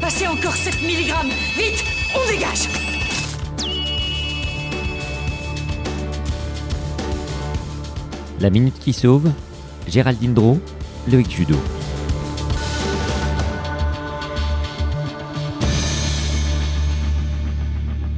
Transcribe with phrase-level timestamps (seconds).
[0.00, 1.14] Passez encore 7 mg
[1.56, 1.84] Vite
[2.16, 2.68] On dégage
[8.40, 9.30] La Minute qui Sauve,
[9.86, 10.58] Géraldine Dro,
[11.08, 11.54] Loïc Judo.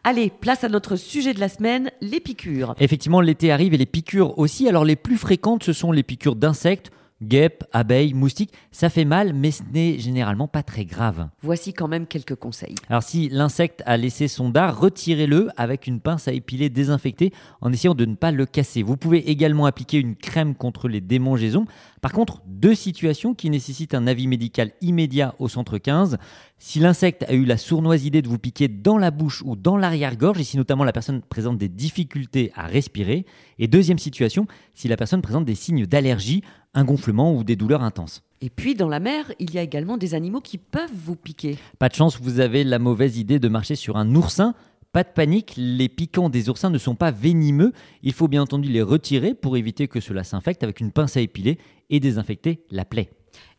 [0.04, 2.76] Allez, place à notre sujet de la semaine, les piqûres.
[2.80, 4.70] Effectivement, l'été arrive et les piqûres aussi.
[4.70, 8.54] Alors les plus fréquentes, ce sont les piqûres d'insectes, guêpes, abeilles, moustiques.
[8.71, 11.29] Ça fait mal, mais ce n'est généralement pas très grave.
[11.41, 12.76] Voici quand même quelques conseils.
[12.90, 17.71] Alors si l'insecte a laissé son dard, retirez-le avec une pince à épiler désinfectée en
[17.71, 18.84] essayant de ne pas le casser.
[18.84, 21.65] Vous pouvez également appliquer une crème contre les démangeaisons.
[22.01, 26.18] Par contre, deux situations qui nécessitent un avis médical immédiat au centre 15.
[26.59, 29.77] Si l'insecte a eu la sournoise idée de vous piquer dans la bouche ou dans
[29.77, 33.26] l'arrière-gorge, et si notamment la personne présente des difficultés à respirer.
[33.59, 37.84] Et deuxième situation, si la personne présente des signes d'allergie, un gonflement ou des douleurs
[37.84, 38.23] intenses.
[38.41, 41.57] Et puis dans la mer, il y a également des animaux qui peuvent vous piquer.
[41.79, 44.54] Pas de chance, vous avez la mauvaise idée de marcher sur un oursin.
[44.93, 47.74] Pas de panique, les piquants des oursins ne sont pas venimeux.
[48.04, 51.21] Il faut bien entendu les retirer pour éviter que cela s'infecte avec une pince à
[51.21, 51.57] épiler
[51.90, 53.09] et désinfecter la plaie.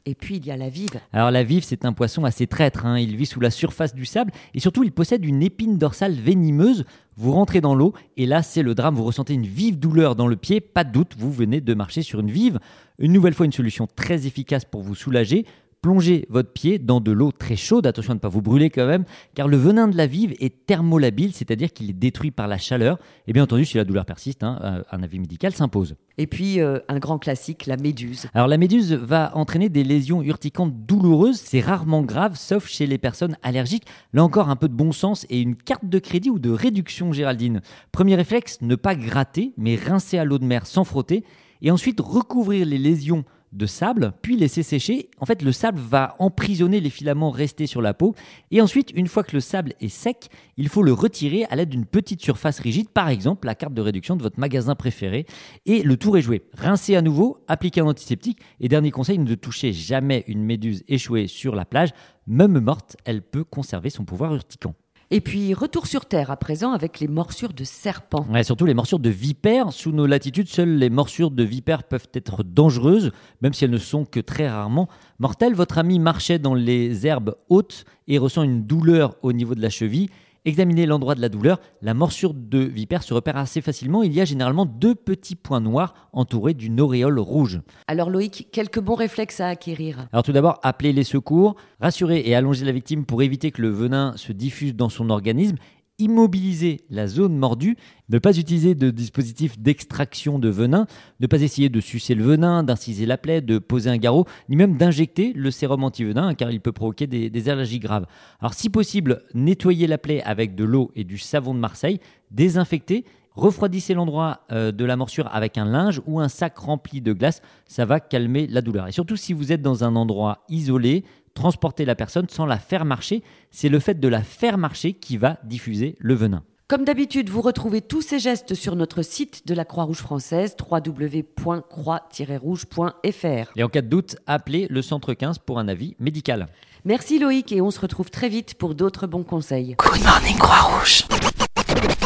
[0.07, 1.01] Et puis il y a la vive.
[1.13, 2.87] Alors la vive, c'est un poisson assez traître.
[2.87, 2.99] hein.
[2.99, 6.85] Il vit sous la surface du sable et surtout il possède une épine dorsale venimeuse.
[7.17, 8.95] Vous rentrez dans l'eau et là c'est le drame.
[8.95, 10.61] Vous ressentez une vive douleur dans le pied.
[10.61, 12.59] Pas de doute, vous venez de marcher sur une vive.
[12.99, 15.45] Une nouvelle fois une solution très efficace pour vous soulager.
[15.89, 18.87] Plongez votre pied dans de l'eau très chaude, attention à ne pas vous brûler quand
[18.87, 22.59] même, car le venin de la vive est thermolabile, c'est-à-dire qu'il est détruit par la
[22.59, 22.99] chaleur.
[23.27, 25.95] Et bien entendu, si la douleur persiste, hein, euh, un avis médical s'impose.
[26.19, 28.27] Et puis euh, un grand classique, la méduse.
[28.35, 32.99] Alors la méduse va entraîner des lésions urticantes douloureuses, c'est rarement grave, sauf chez les
[32.99, 33.87] personnes allergiques.
[34.13, 37.15] Là encore, un peu de bon sens et une carte de crédit ou de réduction,
[37.15, 37.63] Géraldine.
[37.93, 41.25] Premier réflexe, ne pas gratter, mais rincer à l'eau de mer sans frotter,
[41.63, 45.11] et ensuite recouvrir les lésions de sable, puis laisser sécher.
[45.19, 48.15] En fait, le sable va emprisonner les filaments restés sur la peau.
[48.51, 51.69] Et ensuite, une fois que le sable est sec, il faut le retirer à l'aide
[51.69, 55.27] d'une petite surface rigide, par exemple la carte de réduction de votre magasin préféré.
[55.67, 56.43] Et le tour est joué.
[56.57, 58.41] Rincez à nouveau, appliquez un antiseptique.
[58.61, 61.91] Et dernier conseil, ne touchez jamais une méduse échouée sur la plage.
[62.27, 64.75] Même morte, elle peut conserver son pouvoir urticant.
[65.11, 68.27] Et puis retour sur Terre à présent avec les morsures de serpents.
[68.43, 69.73] Surtout les morsures de vipères.
[69.73, 73.11] Sous nos latitudes, seules les morsures de vipères peuvent être dangereuses,
[73.41, 74.87] même si elles ne sont que très rarement
[75.19, 75.55] mortelles.
[75.55, 79.71] Votre ami marchait dans les herbes hautes et ressent une douleur au niveau de la
[79.71, 80.11] cheville.
[80.49, 81.61] Examinez l'endroit de la douleur.
[81.83, 84.03] La morsure de vipère se repère assez facilement.
[84.03, 87.61] Il y a généralement deux petits points noirs entourés d'une auréole rouge.
[87.87, 90.09] Alors Loïc, quelques bons réflexes à acquérir.
[90.11, 93.69] Alors tout d'abord, appelez les secours, rassurez et allongez la victime pour éviter que le
[93.69, 95.57] venin se diffuse dans son organisme
[95.99, 97.77] immobiliser la zone mordue,
[98.09, 100.87] ne pas utiliser de dispositif d'extraction de venin,
[101.21, 104.57] ne pas essayer de sucer le venin, d'inciser la plaie, de poser un garrot, ni
[104.57, 108.07] même d'injecter le sérum anti-venin, car il peut provoquer des, des allergies graves.
[108.41, 113.05] Alors si possible, nettoyez la plaie avec de l'eau et du savon de Marseille, désinfectez,
[113.39, 117.41] refroidissez l'endroit euh, de la morsure avec un linge ou un sac rempli de glace,
[117.67, 118.89] ça va calmer la douleur.
[118.89, 121.05] Et surtout si vous êtes dans un endroit isolé,
[121.39, 123.23] transporter la personne sans la faire marcher.
[123.51, 126.43] C'est le fait de la faire marcher qui va diffuser le venin.
[126.67, 133.53] Comme d'habitude, vous retrouvez tous ces gestes sur notre site de la Croix-Rouge française, www.croix-rouge.fr.
[133.57, 136.49] Et en cas de doute, appelez le centre 15 pour un avis médical.
[136.85, 139.77] Merci Loïc et on se retrouve très vite pour d'autres bons conseils.
[139.79, 141.05] Good morning Croix-Rouge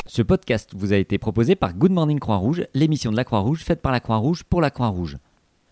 [0.06, 3.82] Ce podcast vous a été proposé par Good Morning Croix-Rouge, l'émission de la Croix-Rouge faite
[3.82, 5.16] par la Croix-Rouge pour la Croix-Rouge.